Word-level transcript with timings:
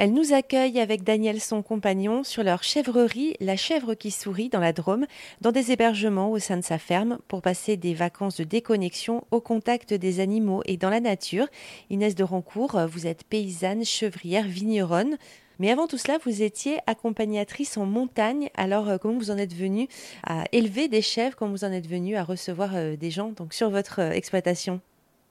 Elle 0.00 0.12
nous 0.12 0.32
accueille 0.32 0.78
avec 0.78 1.02
Daniel, 1.02 1.40
son 1.40 1.60
compagnon, 1.60 2.22
sur 2.22 2.44
leur 2.44 2.62
chèvrerie, 2.62 3.34
la 3.40 3.56
chèvre 3.56 3.94
qui 3.94 4.12
sourit 4.12 4.48
dans 4.48 4.60
la 4.60 4.72
Drôme, 4.72 5.06
dans 5.40 5.50
des 5.50 5.72
hébergements 5.72 6.30
au 6.30 6.38
sein 6.38 6.56
de 6.56 6.62
sa 6.62 6.78
ferme, 6.78 7.18
pour 7.26 7.42
passer 7.42 7.76
des 7.76 7.94
vacances 7.94 8.36
de 8.36 8.44
déconnexion 8.44 9.24
au 9.32 9.40
contact 9.40 9.92
des 9.92 10.20
animaux 10.20 10.62
et 10.66 10.76
dans 10.76 10.88
la 10.88 11.00
nature. 11.00 11.48
Inès 11.90 12.14
de 12.14 12.22
Rancourt, 12.22 12.78
vous 12.88 13.08
êtes 13.08 13.24
paysanne, 13.24 13.84
chevrière, 13.84 14.46
vigneronne. 14.46 15.16
Mais 15.58 15.72
avant 15.72 15.88
tout 15.88 15.98
cela, 15.98 16.18
vous 16.24 16.42
étiez 16.42 16.78
accompagnatrice 16.86 17.76
en 17.76 17.84
montagne. 17.84 18.50
Alors, 18.54 18.88
euh, 18.88 18.98
comment 18.98 19.18
vous 19.18 19.32
en 19.32 19.36
êtes 19.36 19.52
venue 19.52 19.88
à 20.24 20.44
élever 20.52 20.86
des 20.86 21.02
chèvres? 21.02 21.34
Comment 21.34 21.50
vous 21.50 21.64
en 21.64 21.72
êtes 21.72 21.88
venue 21.88 22.14
à 22.14 22.22
recevoir 22.22 22.76
euh, 22.76 22.94
des 22.94 23.10
gens 23.10 23.32
donc, 23.32 23.52
sur 23.52 23.68
votre 23.68 24.00
euh, 24.00 24.10
exploitation? 24.12 24.80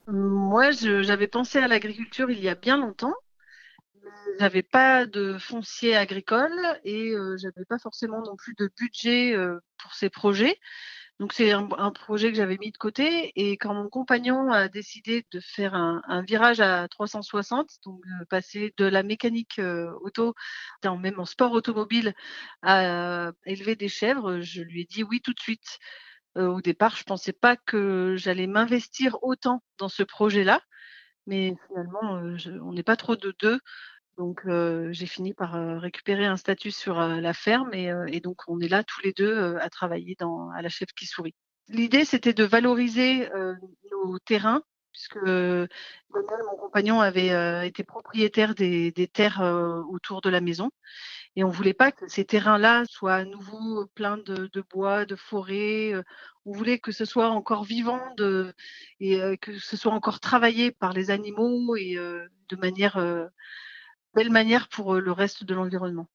Moi, 0.09 0.71
j'avais 0.71 1.27
pensé 1.27 1.59
à 1.59 1.69
l'agriculture 1.69 2.29
il 2.29 2.41
y 2.41 2.49
a 2.49 2.55
bien 2.55 2.75
longtemps 2.75 3.13
j'avais 4.39 4.63
pas 4.63 5.05
de 5.05 5.37
foncier 5.37 5.95
agricole 5.95 6.79
et 6.83 7.11
euh, 7.11 7.37
j'avais 7.37 7.65
pas 7.65 7.79
forcément 7.79 8.21
non 8.21 8.35
plus 8.35 8.53
de 8.55 8.69
budget 8.77 9.33
euh, 9.33 9.59
pour 9.77 9.93
ces 9.93 10.09
projets. 10.09 10.59
Donc 11.19 11.33
c'est 11.33 11.51
un, 11.51 11.91
projet 11.91 12.29
que 12.31 12.37
j'avais 12.37 12.57
mis 12.59 12.71
de 12.71 12.77
côté 12.77 13.31
et 13.35 13.57
quand 13.57 13.73
mon 13.73 13.89
compagnon 13.89 14.51
a 14.51 14.67
décidé 14.67 15.25
de 15.31 15.39
faire 15.39 15.73
un, 15.73 16.21
virage 16.21 16.59
à 16.59 16.87
360, 16.87 17.71
donc 17.85 18.03
passer 18.29 18.71
de 18.77 18.85
la 18.85 19.01
mécanique 19.01 19.57
euh, 19.57 19.91
auto, 20.01 20.35
même 20.83 21.19
en 21.19 21.25
sport 21.25 21.53
automobile, 21.53 22.13
à 22.61 23.31
élever 23.47 23.75
des 23.75 23.89
chèvres, 23.89 24.41
je 24.41 24.61
lui 24.61 24.81
ai 24.81 24.85
dit 24.85 25.03
oui 25.03 25.19
tout 25.21 25.33
de 25.33 25.39
suite. 25.39 25.79
au 26.35 26.61
départ, 26.61 26.95
je 26.95 27.03
pensais 27.03 27.33
pas 27.33 27.55
que 27.57 28.15
j'allais 28.15 28.45
m'investir 28.45 29.17
autant 29.23 29.63
dans 29.79 29.89
ce 29.89 30.03
projet-là, 30.03 30.61
mais 31.25 31.55
finalement, 31.67 32.21
on 32.63 32.73
n'est 32.73 32.83
pas 32.83 32.95
trop 32.95 33.15
de 33.15 33.35
deux. 33.39 33.59
Donc 34.17 34.41
j'ai 34.91 35.05
fini 35.05 35.33
par 35.33 35.53
récupérer 35.79 36.25
un 36.25 36.37
statut 36.37 36.71
sur 36.71 36.99
la 36.99 37.33
ferme 37.33 37.73
et, 37.73 38.19
donc 38.19 38.41
on 38.47 38.59
est 38.59 38.67
là 38.67 38.83
tous 38.83 39.01
les 39.03 39.13
deux 39.13 39.55
à 39.57 39.69
travailler 39.69 40.15
dans, 40.19 40.49
à 40.49 40.61
la 40.61 40.69
chef 40.69 40.89
qui 40.93 41.05
sourit. 41.05 41.35
L'idée 41.69 42.03
c'était 42.03 42.33
de 42.33 42.43
valoriser 42.43 43.29
nos 43.91 44.17
terrains 44.19 44.63
puisque 44.91 45.23
Daniel, 45.23 46.39
mon 46.49 46.57
compagnon, 46.57 47.01
avait 47.01 47.67
été 47.67 47.83
propriétaire 47.83 48.55
des, 48.55 48.91
terres 49.13 49.41
autour 49.91 50.21
de 50.21 50.29
la 50.29 50.41
maison 50.41 50.71
et 51.35 51.43
on 51.43 51.49
voulait 51.49 51.75
pas 51.75 51.91
que 51.91 52.07
ces 52.07 52.25
terrains-là 52.25 52.83
soient 52.89 53.13
à 53.13 53.23
nouveau 53.23 53.85
pleins 53.93 54.17
de, 54.17 54.63
bois, 54.71 55.05
de 55.05 55.15
forêts. 55.15 55.93
On 56.45 56.51
voulait 56.51 56.79
que 56.79 56.91
ce 56.91 57.05
soit 57.05 57.29
encore 57.29 57.63
vivant 57.63 58.01
de, 58.17 58.55
et 58.99 59.37
que 59.37 59.59
ce 59.59 59.77
soit 59.77 59.93
encore 59.93 60.19
travaillé 60.19 60.71
par 60.71 60.93
les 60.93 61.11
animaux 61.11 61.75
et 61.75 61.95
de 61.95 62.55
manière 62.55 62.97
belle 64.15 64.31
manière 64.31 64.67
pour 64.69 64.95
le 64.95 65.11
reste 65.11 65.43
de 65.43 65.53
l'environnement. 65.53 66.07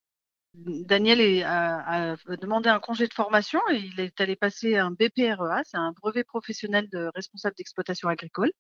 Daniel 0.55 1.43
a, 1.45 2.17
demandé 2.41 2.69
un 2.69 2.79
congé 2.79 3.07
de 3.07 3.15
formation 3.15 3.61
et 3.71 3.77
il 3.77 4.01
est 4.01 4.21
allé 4.21 4.37
passer 4.37 4.77
un 4.77 4.91
BPREA, 4.91 5.63
c'est 5.65 5.79
un 5.79 5.93
brevet 5.93 6.25
professionnel 6.25 6.89
de 6.91 7.11
responsable 7.15 7.57
d'exploitation 7.57 8.09
agricole. 8.09 8.53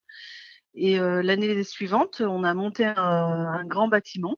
Et 0.74 0.98
l'année 0.98 1.62
suivante, 1.64 2.22
on 2.22 2.44
a 2.44 2.54
monté 2.54 2.86
un, 2.86 3.64
grand 3.66 3.88
bâtiment. 3.88 4.36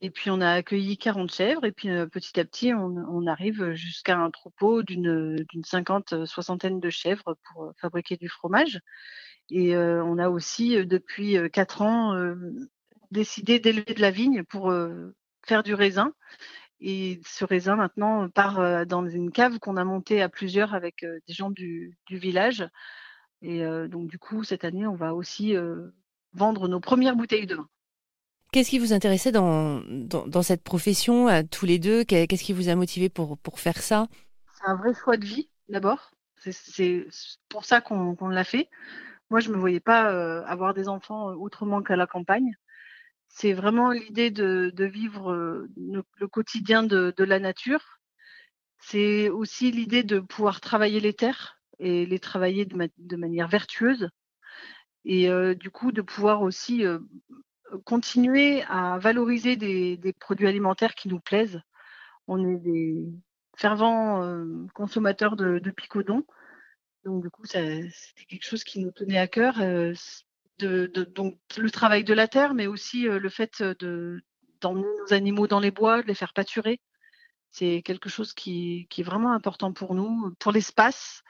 Et 0.00 0.10
puis 0.10 0.30
on 0.30 0.40
a 0.40 0.50
accueilli 0.52 0.96
40 0.96 1.32
chèvres 1.32 1.64
et 1.64 1.72
puis 1.72 1.88
petit 2.12 2.38
à 2.38 2.44
petit 2.44 2.72
on, 2.72 3.26
arrive 3.26 3.72
jusqu'à 3.72 4.16
un 4.16 4.30
troupeau 4.30 4.84
d'une 4.84 5.44
cinquante 5.64 6.24
soixantaine 6.24 6.78
de 6.78 6.90
chèvres 6.90 7.36
pour 7.44 7.72
fabriquer 7.80 8.16
du 8.16 8.28
fromage. 8.28 8.80
Et 9.50 9.76
on 9.76 10.18
a 10.18 10.28
aussi 10.28 10.84
depuis 10.86 11.36
quatre 11.52 11.82
ans 11.82 12.14
décidé 13.10 13.58
d'élever 13.58 13.94
de 13.94 14.00
la 14.00 14.10
vigne 14.10 14.44
pour 14.44 14.72
faire 15.46 15.62
du 15.62 15.74
raisin. 15.74 16.12
Et 16.80 17.20
ce 17.26 17.44
raisin 17.44 17.76
maintenant 17.76 18.28
part 18.28 18.86
dans 18.86 19.06
une 19.06 19.32
cave 19.32 19.58
qu'on 19.58 19.76
a 19.76 19.84
montée 19.84 20.22
à 20.22 20.28
plusieurs 20.28 20.74
avec 20.74 21.04
des 21.26 21.34
gens 21.34 21.50
du, 21.50 21.96
village. 22.10 22.68
Et 23.42 23.64
donc 23.88 24.08
du 24.08 24.18
coup, 24.18 24.44
cette 24.44 24.64
année, 24.64 24.86
on 24.86 24.94
va 24.94 25.14
aussi 25.14 25.54
vendre 26.32 26.68
nos 26.68 26.80
premières 26.80 27.16
bouteilles 27.16 27.46
de 27.46 27.56
vin. 27.56 27.68
Qu'est-ce 28.52 28.70
qui 28.70 28.78
vous 28.78 28.94
intéressait 28.94 29.32
dans, 29.32 29.82
dans, 29.86 30.42
cette 30.42 30.62
profession, 30.62 31.26
tous 31.50 31.66
les 31.66 31.78
deux? 31.78 32.04
Qu'est-ce 32.04 32.44
qui 32.44 32.54
vous 32.54 32.68
a 32.68 32.76
motivé 32.76 33.08
pour, 33.08 33.36
pour 33.38 33.60
faire 33.60 33.78
ça? 33.78 34.06
C'est 34.54 34.66
un 34.66 34.76
vrai 34.76 34.94
choix 34.94 35.16
de 35.16 35.24
vie, 35.24 35.50
d'abord. 35.68 36.12
C'est 36.36 37.06
pour 37.48 37.64
ça 37.64 37.80
qu'on 37.80 38.28
l'a 38.28 38.44
fait. 38.44 38.70
Moi, 39.30 39.40
je 39.40 39.50
ne 39.50 39.54
me 39.54 39.60
voyais 39.60 39.80
pas 39.80 40.42
avoir 40.44 40.72
des 40.72 40.88
enfants 40.88 41.32
autrement 41.34 41.82
qu'à 41.82 41.96
la 41.96 42.06
campagne 42.06 42.54
c'est 43.28 43.52
vraiment 43.52 43.92
l'idée 43.92 44.30
de, 44.30 44.72
vivre 44.84 45.32
le, 45.76 46.28
quotidien 46.28 46.82
de, 46.82 47.14
la 47.18 47.38
nature. 47.38 48.00
C'est 48.80 49.28
aussi 49.28 49.70
l'idée 49.70 50.02
de 50.02 50.20
pouvoir 50.20 50.60
travailler 50.60 51.00
les 51.00 51.14
terres 51.14 51.60
et 51.78 52.06
les 52.06 52.18
travailler 52.18 52.64
de, 52.64 53.16
manière 53.16 53.48
vertueuse. 53.48 54.08
Et 55.04 55.28
du 55.54 55.70
coup, 55.70 55.92
de 55.92 56.02
pouvoir 56.02 56.42
aussi 56.42 56.84
continuer 57.84 58.62
à 58.64 58.98
valoriser 58.98 59.56
des, 59.56 60.14
produits 60.18 60.48
alimentaires 60.48 60.94
qui 60.94 61.08
nous 61.08 61.20
plaisent. 61.20 61.60
On 62.26 62.46
est 62.46 62.58
des 62.58 63.04
fervents 63.56 64.44
consommateurs 64.74 65.36
de, 65.36 65.70
picodons. 65.70 66.24
Donc, 67.04 67.22
du 67.22 67.30
coup, 67.30 67.44
c'est 67.44 67.88
quelque 68.28 68.44
chose 68.44 68.64
qui 68.64 68.80
nous 68.80 68.90
tenait 68.90 69.18
à 69.18 69.28
cœur 69.28 69.60
donc 70.60 71.38
le 71.56 71.70
travail 71.70 72.04
de 72.04 72.14
la 72.14 72.28
terre, 72.28 72.54
mais 72.54 72.66
aussi 72.66 73.02
le 73.02 73.28
fait 73.28 73.62
de 73.62 74.22
d'emmener 74.60 74.88
nos 75.00 75.14
animaux 75.14 75.46
dans 75.46 75.60
les 75.60 75.70
bois, 75.70 76.02
de 76.02 76.08
les 76.08 76.14
faire 76.14 76.32
pâturer. 76.32 76.80
C'est 77.50 77.82
quelque 77.82 78.08
chose 78.08 78.34
qui, 78.34 78.88
est 78.96 79.02
vraiment 79.02 79.32
important 79.32 79.72
pour 79.72 79.94
nous, 79.94 80.34
pour 80.40 80.52
l'espace, 80.52 81.22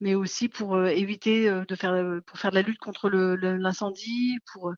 mais 0.00 0.14
aussi 0.14 0.48
pour 0.48 0.84
éviter 0.86 1.48
de 1.50 1.74
faire, 1.76 2.20
pour 2.26 2.38
faire 2.38 2.50
de 2.50 2.56
la 2.56 2.62
lutte 2.62 2.78
contre 2.80 3.08
l'incendie, 3.08 4.38
pour 4.52 4.72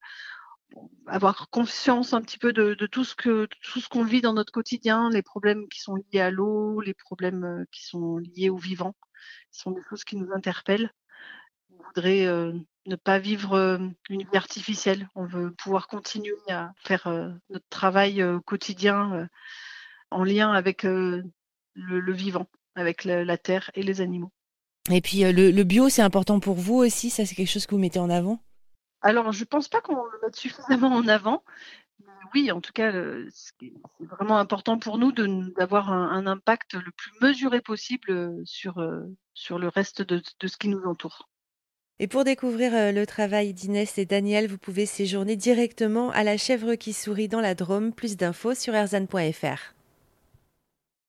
avoir 1.07 1.49
conscience 1.51 2.13
un 2.13 2.21
petit 2.21 2.39
peu 2.39 2.53
de, 2.53 2.75
de, 2.75 2.87
tout 2.87 3.05
ce 3.05 3.15
que 3.15 3.49
tout 3.63 3.81
ce 3.81 3.89
qu'on 3.89 4.05
vit 4.05 4.21
dans 4.21 4.35
notre 4.35 4.53
quotidien, 4.53 5.11
les 5.11 5.23
problèmes 5.23 5.69
qui 5.69 5.81
sont 5.81 5.95
liés 5.95 6.21
à 6.21 6.31
l'eau, 6.31 6.81
les 6.81 6.95
problèmes 6.95 7.65
qui 7.71 7.85
sont 7.85 8.19
liés 8.19 8.51
au 8.51 8.57
vivant, 8.57 8.95
ce 9.51 9.63
sont 9.63 9.71
des 9.71 9.83
choses 9.89 10.05
qui 10.05 10.17
nous 10.17 10.33
interpellent. 10.33 10.91
Voudrait 11.87 12.27
ne 12.87 12.97
pas 12.97 13.19
vivre 13.19 13.81
une 14.09 14.23
vie 14.23 14.37
artificielle. 14.37 15.09
On 15.15 15.25
veut 15.25 15.53
pouvoir 15.53 15.89
continuer 15.89 16.35
à 16.49 16.73
faire 16.85 17.09
notre 17.51 17.69
travail 17.69 18.25
quotidien 18.45 19.29
en 20.11 20.25
lien 20.25 20.53
avec 20.53 20.85
le, 20.85 21.23
vivant, 22.13 22.47
avec 22.75 23.05
la, 23.05 23.39
terre 23.39 23.71
et 23.75 23.83
les 23.83 24.01
animaux. 24.01 24.33
Et 24.91 25.01
puis 25.01 25.21
le, 25.21 25.63
bio, 25.65 25.89
c'est 25.89 26.03
important 26.03 26.41
pour 26.41 26.57
vous 26.57 26.77
aussi, 26.77 27.11
ça 27.11 27.27
c'est 27.27 27.35
quelque 27.35 27.51
chose 27.51 27.67
que 27.67 27.75
vous 27.75 27.81
mettez 27.81 27.99
en 27.99 28.11
avant? 28.11 28.41
Alors 29.03 29.33
je 29.33 29.41
ne 29.41 29.47
pense 29.47 29.69
pas 29.69 29.81
qu'on 29.81 30.05
le 30.05 30.19
mette 30.23 30.37
suffisamment 30.37 30.89
en 30.89 31.07
avant. 31.09 31.43
Oui, 32.35 32.51
en 32.51 32.61
tout 32.61 32.73
cas, 32.73 32.93
c'est 33.31 33.73
vraiment 34.01 34.39
important 34.39 34.79
pour 34.79 34.99
nous 34.99 35.13
d'avoir 35.13 35.93
un, 35.93 36.27
impact 36.27 36.75
le 36.75 36.91
plus 36.91 37.13
mesuré 37.21 37.61
possible 37.61 38.43
sur, 38.45 38.85
sur 39.33 39.59
le 39.59 39.69
reste 39.69 40.03
de 40.03 40.47
ce 40.47 40.57
qui 40.57 40.69
nous 40.69 40.83
entoure. 40.85 41.29
Et 41.99 42.09
pour 42.09 42.25
découvrir 42.25 42.75
euh, 42.75 42.93
le 42.93 43.07
travail 43.07 43.55
d'Inès 43.55 43.97
et 43.97 44.05
Daniel, 44.05 44.49
vous 44.49 44.59
pouvez 44.59 44.85
séjourner 44.85 45.35
directement 45.35 46.11
à 46.11 46.25
la 46.25 46.37
chèvre 46.37 46.75
qui 46.75 46.93
sourit 46.93 47.29
dans 47.29 47.41
la 47.41 47.55
Drôme. 47.55 47.93
Plus 47.93 48.17
d'infos 48.19 48.55
sur 48.55 48.75
erzan.fr. 48.75 49.76